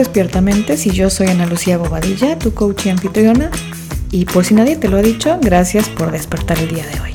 [0.00, 3.50] Despiertamente si yo soy Ana Lucía Bobadilla, tu coach y anfitriona.
[4.10, 7.10] Y por si nadie te lo ha dicho, gracias por despertar el día de hoy.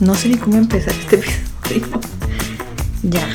[0.00, 1.16] No sé ni cómo empezar este
[1.64, 2.00] episodio.
[3.02, 3.26] Ya,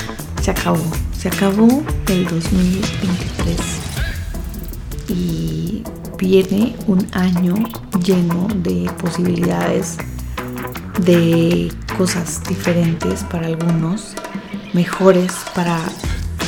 [0.43, 0.83] se acabó.
[1.17, 3.57] Se acabó el 2023.
[5.07, 5.81] Y
[6.19, 7.55] viene un año
[8.03, 9.97] lleno de posibilidades,
[10.99, 14.13] de cosas diferentes para algunos,
[14.73, 15.81] mejores para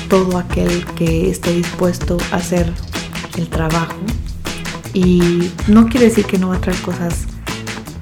[0.09, 2.73] todo aquel que esté dispuesto a hacer
[3.38, 3.95] el trabajo.
[4.94, 7.27] Y no quiere decir que no va a traer cosas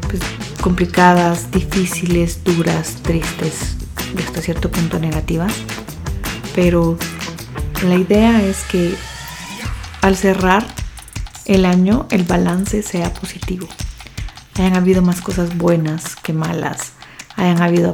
[0.10, 0.22] pues,
[0.62, 3.76] complicadas, difíciles, duras, tristes,
[4.16, 5.54] de hasta cierto punto negativas.
[6.56, 6.98] Pero
[7.86, 8.96] la idea es que
[10.02, 10.66] al cerrar
[11.46, 13.68] el año el balance sea positivo.
[14.56, 16.94] Hayan habido más cosas buenas que malas.
[17.36, 17.94] Hayan habido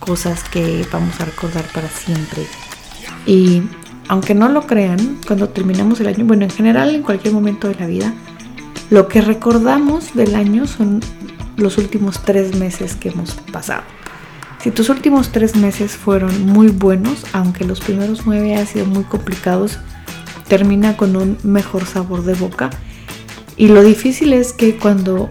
[0.00, 2.46] cosas que vamos a recordar para siempre.
[3.26, 3.62] Y
[4.08, 7.74] aunque no lo crean, cuando terminamos el año, bueno, en general en cualquier momento de
[7.76, 8.12] la vida,
[8.90, 11.00] lo que recordamos del año son
[11.56, 13.82] los últimos tres meses que hemos pasado.
[14.62, 19.04] Si tus últimos tres meses fueron muy buenos, aunque los primeros nueve hayan sido muy
[19.04, 19.78] complicados,
[20.48, 22.70] termina con un mejor sabor de boca.
[23.56, 25.30] Y lo difícil es que cuando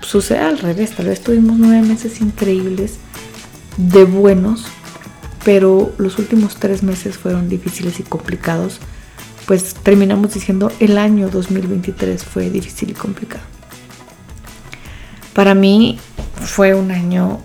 [0.00, 2.98] sucede al revés, tal vez tuvimos nueve meses increíbles
[3.76, 4.66] de buenos,
[5.46, 8.80] pero los últimos tres meses fueron difíciles y complicados,
[9.46, 13.44] pues terminamos diciendo el año 2023 fue difícil y complicado.
[15.34, 16.00] Para mí
[16.40, 17.38] fue un año,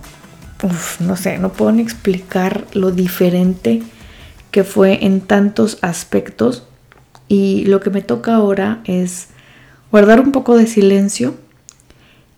[0.99, 3.83] no sé, no puedo ni explicar lo diferente
[4.49, 6.63] que fue en tantos aspectos
[7.27, 9.27] y lo que me toca ahora es
[9.91, 11.35] guardar un poco de silencio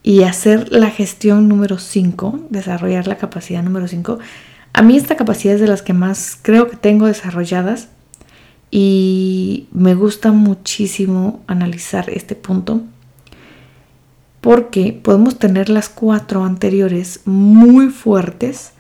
[0.03, 4.19] y hacer la gestión número 5, desarrollar la capacidad número 5.
[4.73, 7.89] A mí esta capacidad es de las que más creo que tengo desarrolladas
[8.71, 12.81] y me gusta muchísimo analizar este punto
[14.41, 18.73] porque podemos tener las cuatro anteriores muy fuertes,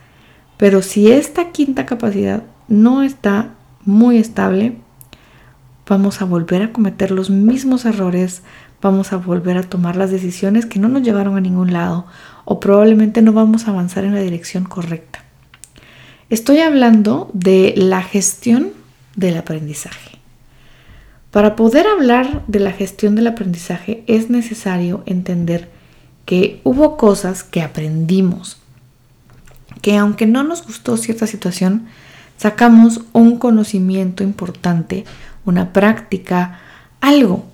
[0.57, 3.51] pero si esta quinta capacidad no está
[3.85, 4.75] muy estable,
[5.87, 8.41] vamos a volver a cometer los mismos errores,
[8.81, 12.07] vamos a volver a tomar las decisiones que no nos llevaron a ningún lado
[12.45, 15.22] o probablemente no vamos a avanzar en la dirección correcta.
[16.33, 18.71] Estoy hablando de la gestión
[19.15, 20.17] del aprendizaje.
[21.29, 25.69] Para poder hablar de la gestión del aprendizaje es necesario entender
[26.25, 28.57] que hubo cosas que aprendimos,
[29.83, 31.85] que aunque no nos gustó cierta situación,
[32.37, 35.05] sacamos un conocimiento importante,
[35.45, 36.61] una práctica,
[36.99, 37.45] algo,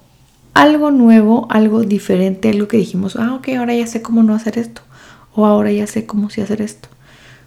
[0.53, 4.57] algo nuevo, algo diferente, algo que dijimos, ah, ok, ahora ya sé cómo no hacer
[4.57, 4.83] esto,
[5.35, 6.87] o ahora ya sé cómo sí hacer esto.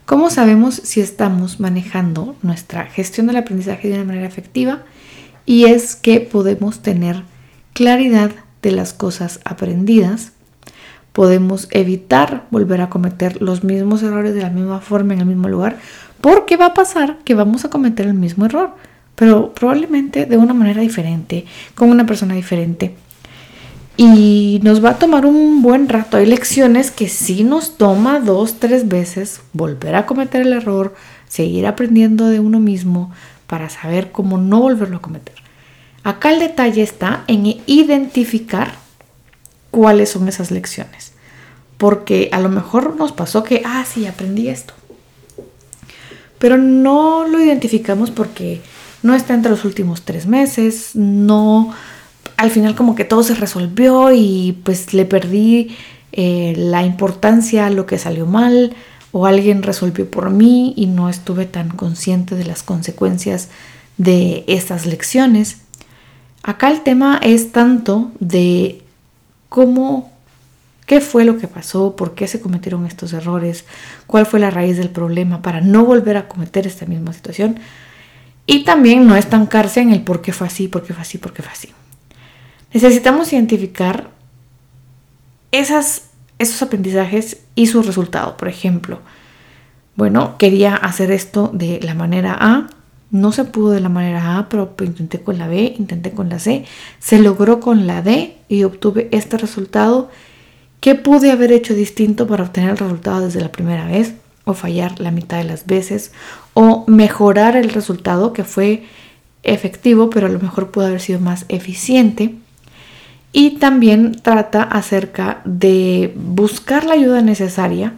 [0.04, 4.82] ¿Cómo sabemos si estamos manejando nuestra gestión del aprendizaje de una manera efectiva?
[5.46, 7.22] y es que podemos tener
[7.72, 8.30] claridad
[8.62, 10.32] de las cosas aprendidas,
[11.12, 15.48] podemos evitar volver a cometer los mismos errores de la misma forma en el mismo
[15.48, 15.78] lugar,
[16.20, 18.74] porque va a pasar que vamos a cometer el mismo error,
[19.14, 22.94] pero probablemente de una manera diferente, con una persona diferente.
[23.96, 26.16] Y nos va a tomar un buen rato.
[26.16, 30.94] Hay lecciones que sí nos toma dos, tres veces volver a cometer el error,
[31.28, 33.12] seguir aprendiendo de uno mismo,
[33.46, 35.34] para saber cómo no volverlo a cometer.
[36.04, 38.74] Acá el detalle está en identificar
[39.70, 41.12] cuáles son esas lecciones.
[41.76, 44.74] Porque a lo mejor nos pasó que, ah, sí, aprendí esto.
[46.38, 48.62] Pero no lo identificamos porque
[49.02, 51.72] no está entre los últimos tres meses, no,
[52.42, 55.76] al final como que todo se resolvió y pues le perdí
[56.10, 58.74] eh, la importancia a lo que salió mal,
[59.12, 63.48] o alguien resolvió por mí y no estuve tan consciente de las consecuencias
[63.96, 65.58] de estas lecciones.
[66.42, 68.82] Acá el tema es tanto de
[69.48, 70.10] cómo,
[70.86, 73.66] qué fue lo que pasó, por qué se cometieron estos errores,
[74.08, 77.60] cuál fue la raíz del problema para no volver a cometer esta misma situación.
[78.46, 81.32] Y también no estancarse en el por qué fue así, por qué fue así, por
[81.32, 81.68] qué fue así.
[82.72, 84.10] Necesitamos identificar
[85.50, 88.36] esos aprendizajes y su resultado.
[88.36, 89.00] Por ejemplo,
[89.94, 92.68] bueno, quería hacer esto de la manera A,
[93.10, 96.38] no se pudo de la manera A, pero intenté con la B, intenté con la
[96.38, 96.64] C,
[96.98, 100.10] se logró con la D y obtuve este resultado.
[100.80, 104.14] ¿Qué pude haber hecho distinto para obtener el resultado desde la primera vez?
[104.44, 106.12] O fallar la mitad de las veces,
[106.54, 108.84] o mejorar el resultado que fue
[109.42, 112.34] efectivo, pero a lo mejor pudo haber sido más eficiente
[113.32, 117.94] y también trata acerca de buscar la ayuda necesaria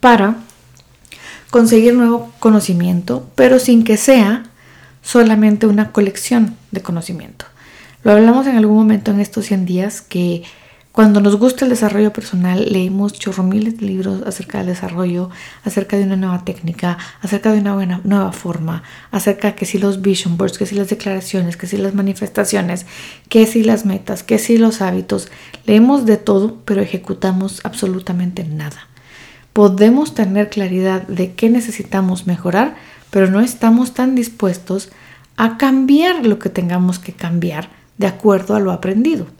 [0.00, 0.36] para
[1.50, 4.44] conseguir nuevo conocimiento, pero sin que sea
[5.02, 7.46] solamente una colección de conocimiento.
[8.04, 10.44] Lo hablamos en algún momento en estos 100 días que
[10.98, 15.30] cuando nos gusta el desarrollo personal, leemos chorro miles de libros acerca del desarrollo,
[15.62, 20.02] acerca de una nueva técnica, acerca de una buena, nueva forma, acerca que si los
[20.02, 22.84] vision boards, que si las declaraciones, que si las manifestaciones,
[23.28, 25.28] que si las metas, que si los hábitos.
[25.66, 28.88] Leemos de todo, pero ejecutamos absolutamente nada.
[29.52, 32.74] Podemos tener claridad de qué necesitamos mejorar,
[33.10, 34.88] pero no estamos tan dispuestos
[35.36, 39.37] a cambiar lo que tengamos que cambiar de acuerdo a lo aprendido.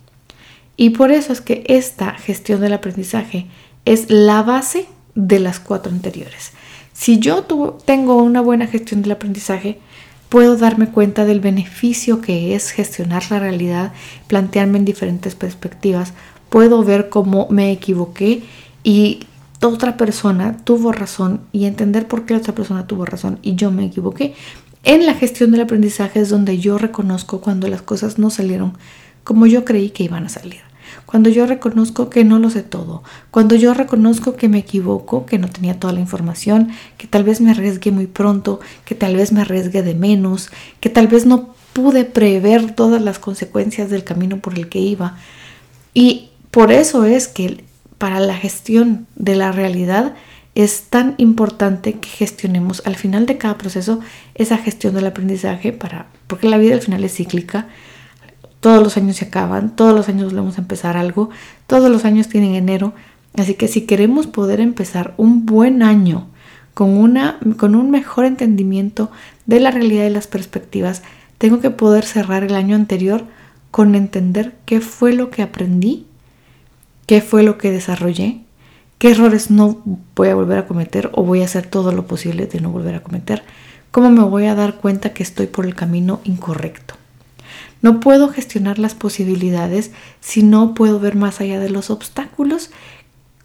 [0.80, 3.46] Y por eso es que esta gestión del aprendizaje
[3.84, 4.86] es la base
[5.16, 6.52] de las cuatro anteriores.
[6.92, 7.44] Si yo
[7.84, 9.80] tengo una buena gestión del aprendizaje,
[10.28, 13.92] puedo darme cuenta del beneficio que es gestionar la realidad,
[14.28, 16.12] plantearme en diferentes perspectivas,
[16.48, 18.44] puedo ver cómo me equivoqué
[18.84, 19.26] y
[19.60, 23.84] otra persona tuvo razón y entender por qué otra persona tuvo razón y yo me
[23.84, 24.34] equivoqué.
[24.84, 28.78] En la gestión del aprendizaje es donde yo reconozco cuando las cosas no salieron
[29.24, 30.67] como yo creí que iban a salir
[31.08, 35.38] cuando yo reconozco que no lo sé todo, cuando yo reconozco que me equivoco, que
[35.38, 36.68] no tenía toda la información,
[36.98, 40.50] que tal vez me arriesgué muy pronto, que tal vez me arriesgué de menos,
[40.80, 45.16] que tal vez no pude prever todas las consecuencias del camino por el que iba.
[45.94, 47.64] Y por eso es que
[47.96, 50.12] para la gestión de la realidad
[50.54, 54.00] es tan importante que gestionemos al final de cada proceso
[54.34, 57.66] esa gestión del aprendizaje para porque la vida al final es cíclica
[58.60, 61.30] todos los años se acaban, todos los años volvemos a empezar algo,
[61.66, 62.92] todos los años tienen enero.
[63.36, 66.26] Así que si queremos poder empezar un buen año
[66.74, 69.10] con, una, con un mejor entendimiento
[69.46, 71.02] de la realidad y las perspectivas,
[71.38, 73.24] tengo que poder cerrar el año anterior
[73.70, 76.06] con entender qué fue lo que aprendí,
[77.06, 78.40] qué fue lo que desarrollé,
[78.98, 79.80] qué errores no
[80.16, 82.96] voy a volver a cometer o voy a hacer todo lo posible de no volver
[82.96, 83.44] a cometer,
[83.90, 86.94] cómo me voy a dar cuenta que estoy por el camino incorrecto.
[87.80, 92.70] No puedo gestionar las posibilidades si no puedo ver más allá de los obstáculos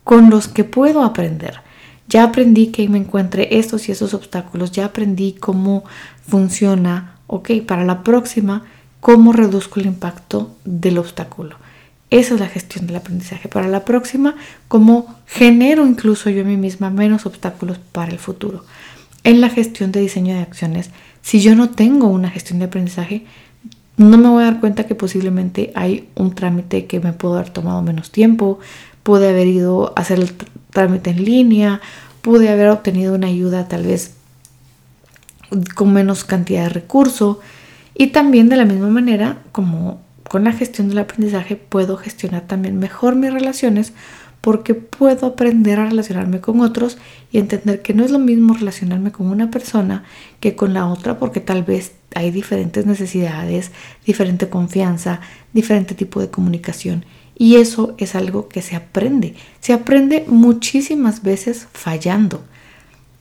[0.04, 1.62] con los que puedo aprender.
[2.08, 5.84] Ya aprendí que me encuentre estos y esos obstáculos, ya aprendí cómo
[6.28, 8.66] funciona, ok, para la próxima,
[9.00, 11.58] cómo reduzco el impacto del obstáculo.
[12.10, 13.50] Esa es la gestión del aprendizaje.
[13.50, 14.36] Para la próxima,
[14.68, 18.64] cómo genero incluso yo a mí misma menos obstáculos para el futuro.
[19.24, 20.92] En la gestión de diseño de acciones,
[21.22, 23.26] si yo no tengo una gestión de aprendizaje,
[23.98, 27.50] no me voy a dar cuenta que posiblemente hay un trámite que me pudo haber
[27.50, 28.60] tomado menos tiempo,
[29.04, 30.32] pude haber ido a hacer el
[30.72, 31.82] trámite en línea,
[32.22, 34.16] pude haber obtenido una ayuda tal vez
[35.76, 37.40] con menos cantidad de recurso
[37.94, 42.80] y también de la misma manera como con la gestión del aprendizaje puedo gestionar también
[42.80, 43.94] mejor mis relaciones
[44.42, 46.98] porque puedo aprender a relacionarme con otros
[47.32, 50.04] y entender que no es lo mismo relacionarme con una persona
[50.40, 53.72] que con la otra porque tal vez hay diferentes necesidades,
[54.06, 55.22] diferente confianza,
[55.54, 57.06] diferente tipo de comunicación.
[57.38, 59.36] Y eso es algo que se aprende.
[59.60, 62.44] Se aprende muchísimas veces fallando.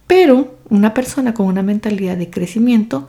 [0.06, 3.08] Pero una persona con una mentalidad de crecimiento,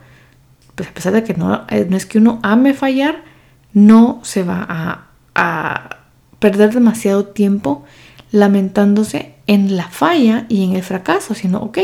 [0.75, 3.23] pues a pesar de que no, eh, es que uno ame fallar,
[3.73, 5.97] no se va a, a
[6.39, 7.83] perder demasiado tiempo
[8.31, 11.77] lamentándose en la falla y en el fracaso, sino, ok,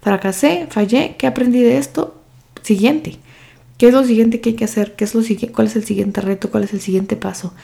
[0.00, 2.20] fracasé, fallé, ¿qué aprendí de esto?
[2.62, 3.18] Siguiente.
[3.78, 4.96] ¿Qué es lo siguiente que hay que hacer?
[4.96, 6.50] ¿Qué es lo ¿Cuál es el siguiente reto?
[6.50, 7.54] ¿Cuál es el siguiente paso?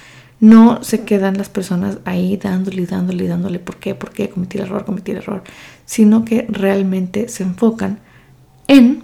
[0.41, 3.97] No se quedan las personas ahí dándole, dándole, dándole, ¿por qué?
[3.97, 4.31] ¿Por qué?
[4.31, 5.43] Cometí error, cometí error.
[5.85, 7.99] Sino que realmente se enfocan
[8.69, 9.03] en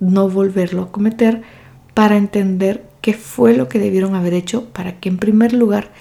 [0.00, 1.42] no volverlo a cometer
[1.94, 5.92] para entender qué fue lo que debieron haber hecho para que en primer lugar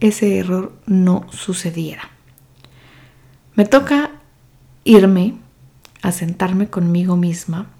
[0.00, 2.02] ese error no sucediera.
[3.54, 4.10] Me toca
[4.82, 5.34] irme
[6.02, 7.70] a sentarme conmigo misma,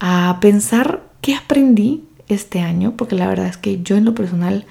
[0.00, 4.66] a pensar qué aprendí este año, porque la verdad es que yo en lo personal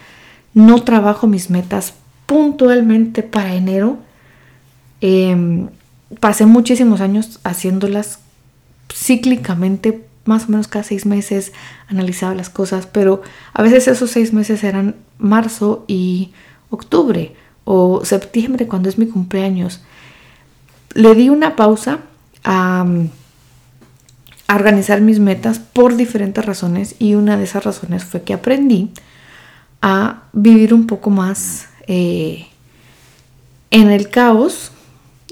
[0.53, 1.93] no trabajo mis metas
[2.25, 3.97] puntualmente para enero.
[5.01, 5.69] Em,
[6.19, 8.19] pasé muchísimos años haciéndolas
[8.93, 11.53] cíclicamente, más o menos cada seis meses,
[11.87, 13.21] analizaba las cosas, pero
[13.53, 16.31] a veces esos seis meses eran marzo y
[16.69, 19.81] octubre o septiembre cuando es mi cumpleaños.
[20.93, 21.99] Le di una pausa
[22.43, 22.85] a,
[24.55, 28.91] organizar mis metas por diferentes razones y una de esas razones fue que aprendí
[29.81, 32.47] a vivir un poco más eh,
[33.71, 34.71] en el caos,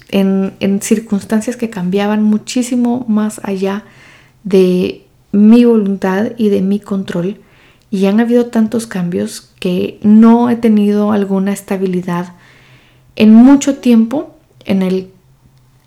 [0.10, 3.84] en, en circunstancias que cambiaban muchísimo más allá
[4.44, 7.40] de mi voluntad y de mi control
[7.92, 12.34] y han habido tantos cambios que no he tenido alguna estabilidad
[13.16, 15.12] en mucho tiempo en el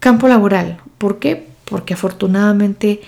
[0.01, 0.79] campo laboral.
[0.97, 1.48] ¿Por qué?
[1.69, 3.01] Porque afortunadamente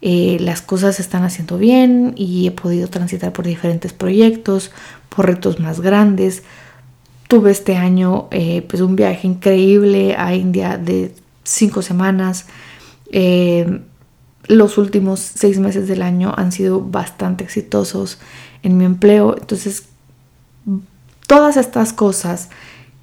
[0.00, 4.70] eh, las cosas se están haciendo bien y he podido transitar por diferentes proyectos,
[5.08, 6.44] por retos más grandes.
[7.26, 12.46] Tuve este año eh, pues un viaje increíble a India de cinco semanas.
[13.10, 13.80] Eh,
[14.46, 18.18] los últimos seis meses del año han sido bastante exitosos
[18.62, 19.36] en mi empleo.
[19.38, 19.88] Entonces,
[21.26, 22.48] todas estas cosas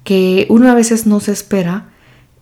[0.02, 1.90] que uno a veces no se espera,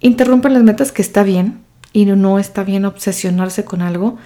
[0.00, 1.63] interrumpen las metas que está bien
[1.95, 4.19] y no está bien obsesionarse con algo,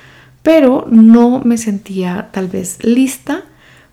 [0.43, 3.45] pero no me sentía tal vez lista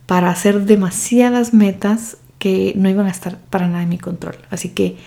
[0.08, 4.38] para hacer demasiadas metas que no iban a estar para nada en mi control.
[4.50, 4.98] Así que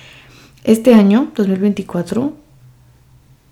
[0.64, 2.36] este año, 2024,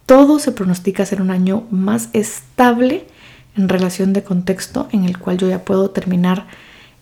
[0.05, 3.07] todo se pronostica ser un año más estable
[3.57, 6.47] en relación de contexto en el cual yo ya puedo terminar,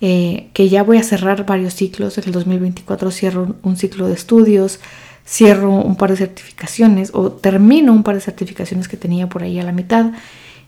[0.01, 2.17] eh, que ya voy a cerrar varios ciclos.
[2.19, 4.79] En el 2024 cierro un ciclo de estudios,
[5.27, 9.59] cierro un par de certificaciones o termino un par de certificaciones que tenía por ahí
[9.59, 10.13] a la mitad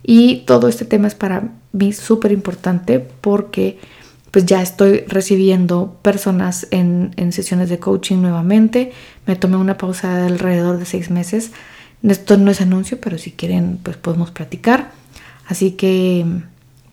[0.02, 3.78] y todo este tema es para mí súper importante porque
[4.30, 8.92] pues ya estoy recibiendo personas en, sesiones de coaching nuevamente.
[9.26, 11.52] Me tomé una pausa de alrededor de seis meses.
[12.02, 14.92] Esto no es anuncio, pero si quieren pues podemos platicar.
[15.46, 16.26] Así que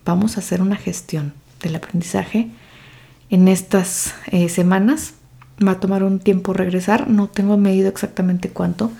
[0.04, 2.48] vamos a hacer una gestión del aprendizaje
[3.30, 5.14] en estas eh, semanas.
[5.64, 8.90] Va a tomar un tiempo regresar, no tengo medido exactamente cuánto,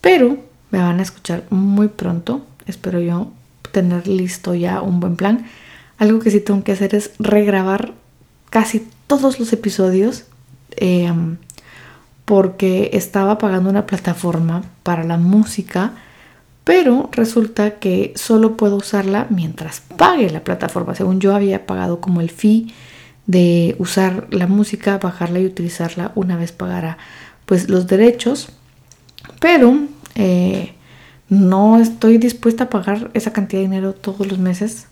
[0.00, 0.38] pero
[0.70, 3.30] me van a escuchar muy pronto espero yo
[3.72, 5.46] tener listo ya un buen plan.
[5.98, 7.92] Algo que sí tengo que hacer es regrabar
[8.48, 10.24] casi todos los episodios
[10.76, 11.36] em,
[12.24, 15.92] porque estaba pagando una plataforma para la música,
[16.64, 20.94] pero resulta que solo puedo usarla mientras pague la plataforma.
[20.94, 22.72] Según yo había pagado como el fee
[23.26, 26.98] de usar la música, bajarla y utilizarla una vez pagara
[27.46, 28.48] pues los derechos,
[29.40, 29.78] pero
[30.14, 30.74] eh,
[31.28, 34.86] no estoy dispuesta a pagar esa cantidad de dinero todos los meses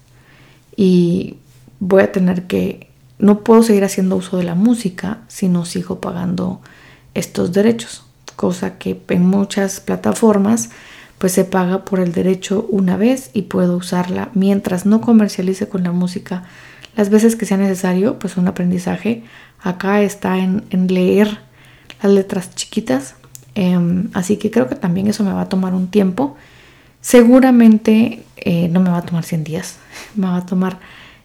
[0.76, 1.36] y
[1.80, 6.00] voy a tener que, no puedo seguir haciendo uso de la música si no sigo
[6.00, 6.60] pagando
[7.14, 8.04] estos derechos,
[8.36, 10.70] cosa que en muchas plataformas
[11.18, 14.30] pues se paga por el derecho una vez y puedo usarla.
[14.34, 16.44] Mientras no comercialice con la música
[16.96, 19.22] las veces que sea necesario, pues un aprendizaje.
[19.60, 21.38] Acá está en, en leer
[22.02, 23.14] las letras chiquitas.
[23.54, 26.36] Em, así que creo que también eso me va a tomar un tiempo.
[27.00, 29.78] Seguramente eh, no me va a tomar 100 días,
[30.14, 30.78] me va a tomar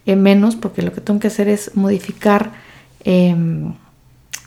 [0.06, 2.54] eh, menos porque lo que tengo que hacer es modificar
[3.04, 3.74] em,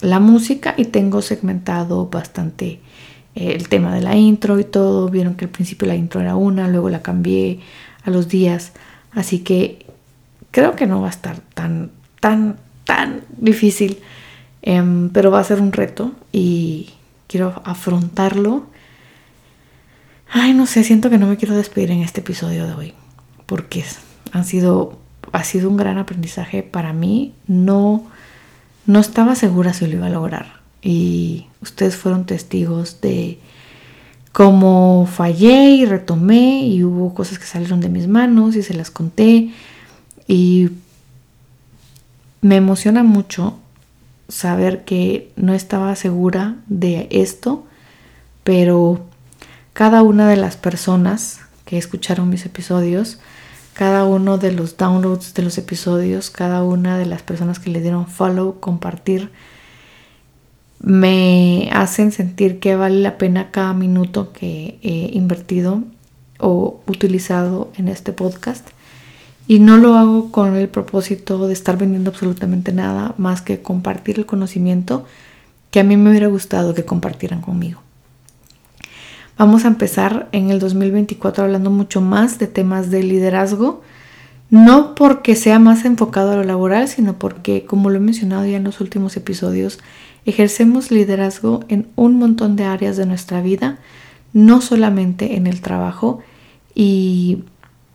[0.00, 2.80] la música y tengo segmentado bastante
[3.36, 5.08] el tema de la intro y todo.
[5.08, 7.60] Vieron que al principio la intro era una, luego la cambié
[8.04, 8.72] a los días.
[9.12, 9.86] Así que
[10.50, 11.90] creo que no va a estar tan,
[12.20, 13.98] tan, tan difícil,
[14.62, 16.90] em, pero va a ser un reto y
[17.28, 18.66] quiero afrontarlo.
[20.30, 22.94] Ay, no sé, siento que no me quiero despedir en este episodio de hoy,
[23.44, 23.84] porque
[24.32, 24.98] han sido,
[25.32, 27.34] ha sido un gran aprendizaje para mí.
[27.46, 28.06] No,
[28.86, 30.55] no estaba segura si lo iba a lograr
[30.86, 33.40] y ustedes fueron testigos de
[34.30, 38.92] cómo fallé y retomé y hubo cosas que salieron de mis manos y se las
[38.92, 39.50] conté.
[40.28, 40.70] Y
[42.40, 43.58] me emociona mucho
[44.28, 47.66] saber que no estaba segura de esto,
[48.44, 49.04] pero
[49.72, 53.18] cada una de las personas que escucharon mis episodios,
[53.72, 57.80] cada uno de los downloads de los episodios, cada una de las personas que le
[57.80, 59.32] dieron follow, compartir,
[60.80, 65.82] me hacen sentir que vale la pena cada minuto que he invertido
[66.38, 68.68] o utilizado en este podcast
[69.48, 74.18] y no lo hago con el propósito de estar vendiendo absolutamente nada más que compartir
[74.18, 75.06] el conocimiento
[75.70, 77.80] que a mí me hubiera gustado que compartieran conmigo.
[79.38, 83.82] Vamos a empezar en el 2024 hablando mucho más de temas de liderazgo,
[84.48, 88.56] no porque sea más enfocado a lo laboral, sino porque, como lo he mencionado ya
[88.56, 89.78] en los últimos episodios,
[90.26, 93.78] ejercemos liderazgo en un montón de áreas de nuestra vida,
[94.32, 96.20] no solamente en el trabajo,
[96.74, 97.44] y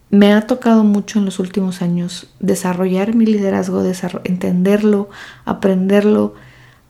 [0.10, 3.84] me ha tocado mucho en los últimos años desarrollar mi liderazgo,
[4.24, 5.10] entenderlo,
[5.46, 6.34] aprenderlo.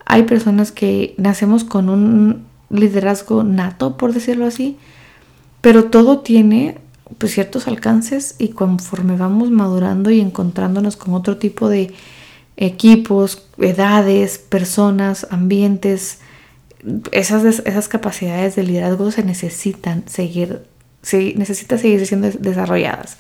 [0.06, 4.78] Hay personas que nacemos con un liderazgo nato, por decirlo así,
[5.62, 6.80] pero todo tiene
[7.18, 11.94] pues, ciertos alcances y conforme vamos madurando y encontrándonos con otro tipo de
[12.62, 16.20] equipos, edades, personas, ambientes,
[17.12, 20.64] esas, esas capacidades de liderazgo se necesitan seguir
[21.02, 23.18] sí, necesita seguir siendo desarrolladas.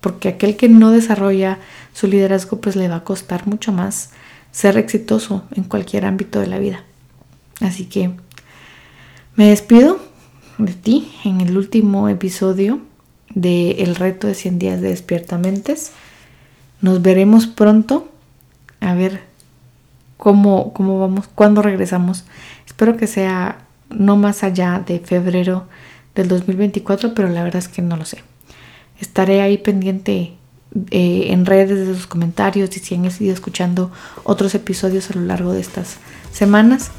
[0.00, 1.58] Porque aquel que no desarrolla
[1.92, 4.10] su liderazgo, pues le va a costar mucho más
[4.52, 6.84] ser exitoso en cualquier ámbito de la vida.
[7.60, 8.12] Así que
[9.34, 9.98] me despido
[10.58, 12.80] de ti en el último episodio
[13.34, 15.92] del reto de 100 días de Despiertamentes.
[16.80, 18.08] Nos veremos pronto.
[18.80, 19.22] A ver
[20.16, 22.24] cómo, cómo vamos, cuándo regresamos.
[22.66, 23.58] Espero que sea
[23.90, 25.66] no más allá de febrero
[26.14, 28.22] del 2024, pero la verdad es que no lo sé.
[29.00, 30.34] Estaré ahí pendiente
[30.90, 33.90] eh, en redes de sus comentarios y si han ido escuchando
[34.24, 35.96] otros episodios a lo largo de estas
[36.32, 36.90] semanas.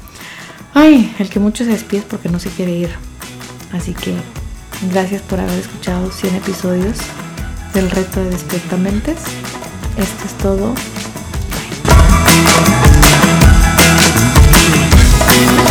[0.74, 2.90] Ay, el que mucho se despide porque no se quiere ir.
[3.72, 4.14] Así que
[4.92, 6.98] gracias por haber escuchado 100 episodios
[7.74, 9.18] del reto de Despiertamentes.
[9.96, 10.74] Esto es todo.
[15.32, 15.69] Thank you.